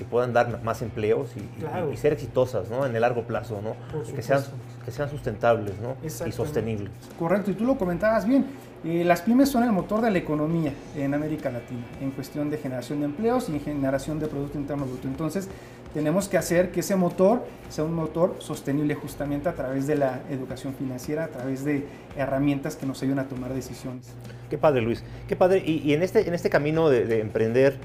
que 0.02 0.08
puedan 0.08 0.32
dar 0.32 0.62
más 0.62 0.82
empleos 0.82 1.30
y, 1.36 1.96
ser 1.96 2.12
exitosas 2.12 2.68
¿no? 2.68 2.84
en 2.84 2.94
el 2.94 3.00
largo 3.00 3.22
plazo, 3.22 3.60
¿no? 3.62 3.76
que, 4.14 4.22
sean, 4.22 4.42
que 4.84 4.90
sean 4.90 5.08
sustentables 5.08 5.74
¿no? 5.80 5.96
y 6.04 6.32
sostenibles. 6.32 6.90
Correcto, 7.18 7.50
y 7.50 7.54
tú 7.54 7.64
lo 7.64 7.78
comentabas 7.78 8.26
bien, 8.26 8.46
eh, 8.84 9.04
las 9.04 9.22
pymes 9.22 9.48
son 9.48 9.62
el 9.62 9.70
motor 9.70 10.00
de 10.00 10.10
la 10.10 10.18
economía 10.18 10.72
en 10.96 11.14
América 11.14 11.50
Latina, 11.50 11.84
en 12.00 12.10
cuestión 12.10 12.50
de 12.50 12.58
generación 12.58 12.98
de 12.98 13.06
empleos 13.06 13.48
y 13.48 13.52
en 13.52 13.60
generación 13.60 14.18
de 14.18 14.26
Producto 14.26 14.58
Interno 14.58 14.86
Bruto. 14.86 15.06
Entonces, 15.06 15.48
tenemos 15.94 16.26
que 16.26 16.36
hacer 16.36 16.72
que 16.72 16.80
ese 16.80 16.96
motor 16.96 17.44
sea 17.68 17.84
un 17.84 17.94
motor 17.94 18.36
sostenible 18.40 18.94
justamente 18.94 19.48
a 19.48 19.54
través 19.54 19.86
de 19.86 19.94
la 19.94 20.22
educación 20.30 20.74
financiera, 20.74 21.24
a 21.24 21.28
través 21.28 21.64
de 21.64 21.86
herramientas 22.16 22.74
que 22.74 22.86
nos 22.86 23.00
ayuden 23.02 23.20
a 23.20 23.28
tomar 23.28 23.54
decisiones. 23.54 24.12
Qué 24.50 24.58
padre, 24.58 24.80
Luis. 24.80 25.04
Qué 25.28 25.36
padre. 25.36 25.62
Y, 25.64 25.92
en, 25.92 26.02
este, 26.02 26.26
en 26.26 26.34
este 26.34 26.50
camino 26.50 26.88
de, 26.88 27.04
de 27.04 27.20
emprender, 27.20 27.76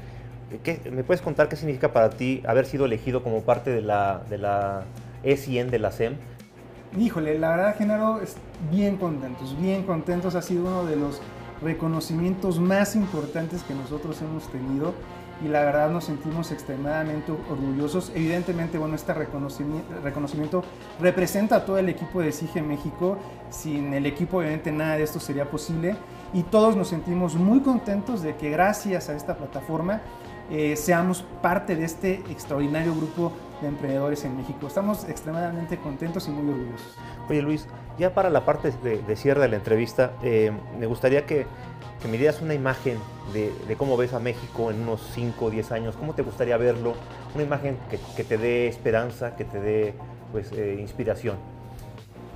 ¿Me 0.91 1.03
puedes 1.03 1.21
contar 1.21 1.49
qué 1.49 1.55
significa 1.55 1.91
para 1.91 2.09
ti 2.09 2.41
haber 2.47 2.65
sido 2.65 2.85
elegido 2.85 3.21
como 3.21 3.41
parte 3.41 3.69
de 3.69 3.81
la, 3.81 4.21
de 4.29 4.37
la 4.37 4.83
E100 5.23 5.69
de 5.69 5.79
la 5.79 5.91
SEM? 5.91 6.15
Híjole, 6.97 7.37
la 7.37 7.49
verdad, 7.49 7.77
Genaro, 7.77 8.21
bien 8.71 8.95
contentos, 8.95 9.59
bien 9.59 9.83
contentos. 9.83 10.35
Ha 10.35 10.41
sido 10.41 10.61
uno 10.61 10.85
de 10.85 10.95
los 10.95 11.21
reconocimientos 11.61 12.59
más 12.59 12.95
importantes 12.95 13.63
que 13.63 13.73
nosotros 13.73 14.21
hemos 14.21 14.49
tenido 14.49 14.93
y 15.43 15.49
la 15.49 15.61
verdad 15.61 15.89
nos 15.89 16.05
sentimos 16.05 16.51
extremadamente 16.51 17.31
orgullosos. 17.31 18.11
Evidentemente, 18.15 18.77
bueno, 18.77 18.95
este 18.95 19.13
reconocimiento, 19.13 19.93
reconocimiento 20.01 20.63
representa 20.99 21.57
a 21.57 21.65
todo 21.65 21.77
el 21.77 21.89
equipo 21.89 22.21
de 22.21 22.31
SIGE 22.31 22.61
México. 22.61 23.17
Sin 23.49 23.93
el 23.93 24.05
equipo, 24.05 24.37
obviamente, 24.37 24.71
nada 24.71 24.95
de 24.95 25.03
esto 25.03 25.19
sería 25.19 25.49
posible 25.49 25.95
y 26.33 26.43
todos 26.43 26.75
nos 26.75 26.87
sentimos 26.87 27.35
muy 27.35 27.59
contentos 27.61 28.21
de 28.21 28.35
que 28.35 28.49
gracias 28.49 29.09
a 29.09 29.15
esta 29.15 29.37
plataforma 29.37 30.01
eh, 30.49 30.75
seamos 30.77 31.25
parte 31.41 31.75
de 31.75 31.83
este 31.83 32.13
extraordinario 32.29 32.95
grupo 32.95 33.33
de 33.61 33.67
emprendedores 33.67 34.23
en 34.23 34.37
México. 34.37 34.67
Estamos 34.67 35.03
extremadamente 35.09 35.77
contentos 35.77 36.27
y 36.27 36.31
muy 36.31 36.49
orgullosos. 36.53 36.95
Oye 37.29 37.41
Luis, 37.41 37.67
ya 37.99 38.13
para 38.13 38.29
la 38.29 38.45
parte 38.45 38.71
de, 38.71 39.15
cierre 39.17 39.41
de 39.41 39.49
la 39.49 39.57
entrevista, 39.57 40.13
eh, 40.23 40.51
me 40.79 40.85
gustaría 40.85 41.25
que, 41.25 41.45
que, 42.01 42.07
me 42.07 42.17
dieras 42.17 42.41
una 42.41 42.53
imagen 42.53 42.97
de, 43.33 43.75
cómo 43.75 43.97
ves 43.97 44.13
a 44.13 44.19
México 44.19 44.71
en 44.71 44.81
unos 44.81 45.01
5 45.13 45.45
o 45.45 45.49
10 45.49 45.71
años, 45.73 45.95
cómo 45.97 46.13
te 46.13 46.21
gustaría 46.21 46.55
verlo, 46.55 46.93
una 47.35 47.43
imagen 47.43 47.77
que, 48.15 48.23
te 48.23 48.37
dé 48.37 48.67
esperanza, 48.67 49.35
que 49.35 49.43
te 49.43 49.59
dé 49.59 49.95
pues, 50.31 50.51
eh, 50.53 50.77
inspiración. 50.79 51.35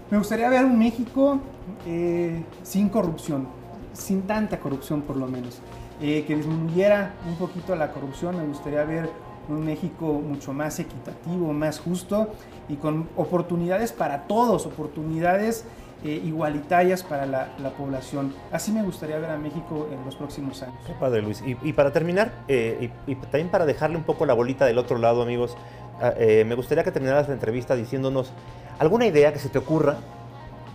Me 0.09 0.17
gustaría 0.17 0.49
ver 0.49 0.65
un 0.65 0.77
México 0.77 1.39
sin 2.63 2.89
corrupción, 2.89 3.47
sin 3.93 4.23
tanta 4.23 4.59
corrupción 4.59 5.03
por 5.03 5.15
lo 5.15 5.25
menos. 5.27 5.61
Eh, 6.03 6.25
que 6.25 6.35
disminuyera 6.35 7.13
un 7.27 7.35
poquito 7.35 7.75
la 7.75 7.91
corrupción. 7.91 8.35
Me 8.35 8.45
gustaría 8.45 8.83
ver 8.85 9.07
un 9.47 9.63
México 9.63 10.13
mucho 10.13 10.51
más 10.51 10.79
equitativo, 10.79 11.53
más 11.53 11.79
justo 11.79 12.29
y 12.69 12.75
con 12.75 13.07
oportunidades 13.15 13.91
para 13.91 14.23
todos, 14.23 14.65
oportunidades 14.65 15.63
eh, 16.03 16.19
igualitarias 16.25 17.03
para 17.03 17.27
la, 17.27 17.49
población. 17.77 18.33
Así 18.51 18.71
me 18.71 18.81
gustaría 18.81 19.19
ver 19.19 19.29
a 19.29 19.37
México 19.37 19.89
en 19.91 20.03
los 20.03 20.15
próximos 20.15 20.63
años. 20.63 20.75
Qué 20.87 20.93
padre, 20.93 21.21
Luis. 21.21 21.43
Y, 21.45 21.73
para 21.73 21.91
terminar, 21.93 22.33
eh, 22.47 22.89
y, 23.05 23.15
también 23.15 23.49
para 23.49 23.67
dejarle 23.67 23.97
un 23.97 24.03
poco 24.03 24.25
la 24.25 24.33
bolita 24.33 24.65
del 24.65 24.79
otro 24.79 24.97
lado, 24.97 25.21
amigos, 25.21 25.55
ah, 26.01 26.13
me 26.17 26.55
gustaría 26.55 26.83
que 26.83 26.91
terminaras 26.91 27.27
la 27.27 27.35
entrevista 27.35 27.75
diciéndonos 27.75 28.31
alguna 28.79 29.05
idea 29.05 29.33
que 29.33 29.39
se 29.39 29.49
te 29.49 29.59
ocurra 29.59 29.97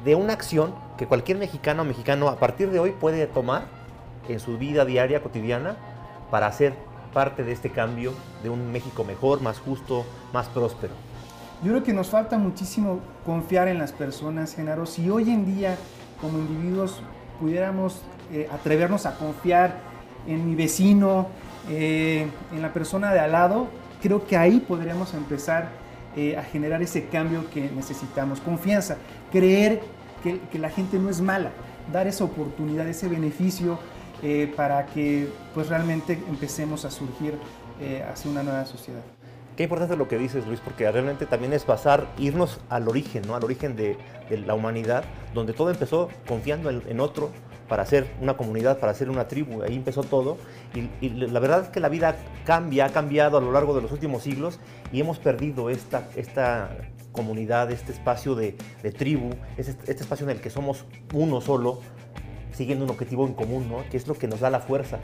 de 0.05 0.15
una 0.15 0.35
acción 0.35 0.73
que 0.97 1.09
cualquier 1.09 1.39
mexicano 1.39 1.83
o 1.83 1.85
mexicano 1.85 2.29
a 2.29 2.37
partir 2.37 2.71
de 2.71 2.79
hoy 2.79 2.93
puede 2.93 3.27
tomar 3.27 3.76
en 4.29 4.41
su 4.41 4.59
vida 4.59 4.85
diaria, 4.85 5.23
cotidiana, 5.23 5.77
para 6.31 6.51
ser 6.53 6.75
parte 7.13 7.45
de 7.45 7.53
este 7.53 7.71
cambio 7.71 8.13
de 8.43 8.51
un 8.51 8.71
México 8.73 9.05
mejor, 9.05 9.41
más 9.41 9.59
justo, 9.59 10.05
más 10.33 10.49
próspero? 10.49 10.93
Yo 11.63 11.71
creo 11.71 11.83
que 11.83 11.95
nos 11.95 12.11
falta 12.11 12.37
muchísimo 12.37 13.01
confiar 13.25 13.69
en 13.69 13.79
las 13.79 13.93
personas, 13.93 14.55
Genaro. 14.55 14.85
Si 14.85 15.09
hoy 15.09 15.31
en 15.31 15.47
día, 15.47 15.77
como 16.21 16.39
individuos, 16.39 17.01
pudiéramos 17.41 18.03
eh, 18.31 18.49
atrevernos 18.53 19.07
a 19.07 19.17
confiar 19.17 19.79
en 20.27 20.47
mi 20.47 20.55
vecino, 20.55 21.29
eh, 21.71 22.29
en 22.53 22.61
la 22.61 22.73
persona 22.75 23.13
de 23.15 23.21
al 23.21 23.33
lado, 23.33 23.69
creo 24.03 24.27
que 24.27 24.37
ahí 24.37 24.61
podríamos 24.61 25.15
empezar 25.15 25.71
eh, 26.17 26.37
a 26.37 26.43
generar 26.43 26.83
ese 26.83 27.07
cambio 27.07 27.49
que 27.51 27.71
necesitamos. 27.71 28.41
Confianza, 28.41 28.99
creer 29.33 29.81
que, 30.23 30.41
que 30.53 30.59
la 30.59 30.69
gente 30.69 30.99
no 30.99 31.09
es 31.09 31.23
mala, 31.23 31.53
dar 31.93 32.07
esa 32.07 32.25
oportunidad, 32.25 32.87
ese 32.87 33.09
beneficio 33.09 33.79
eh, 34.23 34.53
para 34.57 34.87
que 34.87 35.29
pues 35.55 35.69
realmente 35.69 36.15
empecemos 36.29 36.85
a 36.85 36.91
surgir 36.91 37.35
eh, 37.81 38.05
hacia 38.11 38.31
una 38.31 38.43
nueva 38.43 38.65
sociedad. 38.65 39.03
Qué 39.57 39.63
importante 39.63 39.97
lo 39.97 40.07
que 40.07 40.19
dices, 40.19 40.47
Luis, 40.47 40.61
porque 40.61 40.91
realmente 40.91 41.25
también 41.25 41.55
es 41.55 41.65
pasar, 41.65 42.07
irnos 42.19 42.61
al 42.69 42.89
origen, 42.89 43.23
¿no? 43.27 43.37
al 43.37 43.45
origen 43.45 43.75
de, 43.75 43.97
la 44.45 44.55
humanidad, 44.55 45.05
donde 45.33 45.55
todo 45.55 45.71
empezó 45.71 46.11
confiando 46.29 46.69
en, 46.69 47.01
otro 47.01 47.31
para 47.69 47.83
hacer 47.83 48.07
una 48.21 48.37
comunidad, 48.37 48.79
para 48.79 48.93
hacer 48.93 49.09
una 49.09 49.29
tribu. 49.29 49.63
Ahí 49.63 49.75
empezó 49.75 50.03
todo. 50.03 50.37
Y, 51.01 51.09
la 51.09 51.41
verdad 51.41 51.63
es 51.63 51.69
que 51.69 51.81
la 51.81 51.89
vida 51.89 52.17
cambia, 52.45 52.85
ha 52.85 52.91
cambiado 52.91 53.39
a 53.39 53.41
lo 53.41 53.51
largo 53.51 53.75
de 53.75 53.81
los 53.81 53.93
últimos 53.93 54.23
siglos 54.23 54.61
y 54.93 55.01
hemos 55.01 55.19
perdido 55.19 55.71
esta, 55.71 56.09
esta 56.17 56.77
comunidad, 57.13 57.71
este 57.71 57.93
espacio 57.93 58.35
de, 58.35 58.53
tribu, 58.99 59.31
este, 59.57 59.73
este 59.91 60.03
espacio 60.03 60.25
en 60.25 60.37
el 60.37 60.41
que 60.43 60.51
somos 60.51 60.85
uno 61.15 61.41
solo, 61.41 61.81
siguiendo 62.57 62.85
un 62.85 62.91
objetivo 62.91 63.27
en 63.27 63.35
común, 63.35 63.69
¿no? 63.69 63.85
Que 63.91 63.97
es 63.97 64.09
lo 64.09 64.15
que 64.15 64.27
nos 64.27 64.41
da 64.41 64.51
la 64.51 64.61
fuerza. 64.61 64.99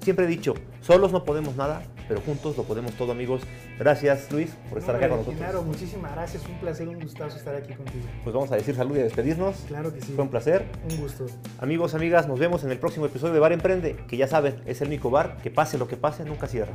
Siempre 0.00 0.26
he 0.26 0.28
dicho, 0.28 0.52
solos 0.82 1.12
no 1.12 1.24
podemos 1.24 1.56
nada, 1.56 1.82
pero 2.08 2.20
juntos 2.20 2.58
lo 2.58 2.64
podemos 2.64 2.92
todo, 2.92 3.12
amigos. 3.12 3.40
Gracias, 3.78 4.30
Luis, 4.30 4.50
por 4.68 4.78
estar 4.78 4.94
acá 4.94 5.08
con 5.08 5.18
nosotros. 5.18 5.40
Claro, 5.40 5.62
muchísimas 5.62 6.12
gracias. 6.12 6.46
Un 6.46 6.60
placer, 6.60 6.88
un 6.88 7.00
gustazo 7.00 7.38
estar 7.38 7.54
aquí 7.54 7.72
contigo. 7.72 8.04
Pues 8.22 8.34
vamos 8.34 8.52
a 8.52 8.56
decir 8.56 8.74
salud 8.74 8.94
y 8.98 9.00
a 9.00 9.04
despedirnos. 9.04 9.56
Claro 9.66 9.94
que 9.94 10.02
sí. 10.02 10.12
Fue 10.12 10.24
un 10.24 10.28
placer. 10.28 10.66
Un 10.90 11.00
gusto. 11.00 11.24
Amigos, 11.58 11.94
amigas, 11.94 12.28
nos 12.28 12.38
vemos 12.38 12.62
en 12.64 12.70
el 12.70 12.78
próximo 12.78 13.06
episodio 13.06 13.32
de 13.32 13.40
Bar 13.40 13.52
Emprende, 13.52 13.96
que 14.06 14.18
ya 14.18 14.28
saben, 14.28 14.62
es 14.66 14.82
el 14.82 14.88
único 14.88 15.08
bar 15.08 15.38
que 15.38 15.50
pase 15.50 15.78
lo 15.78 15.88
que 15.88 15.96
pase, 15.96 16.26
nunca 16.26 16.48
cierra. 16.48 16.74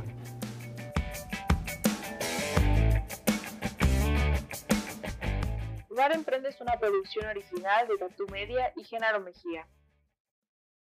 Bar 5.88 6.12
Emprende 6.12 6.48
es 6.48 6.60
una 6.60 6.78
producción 6.80 7.26
original 7.26 7.86
de 7.86 7.96
Tatu 7.96 8.26
Media 8.32 8.72
y 8.74 8.82
Genaro 8.82 9.20
Mejía. 9.20 9.68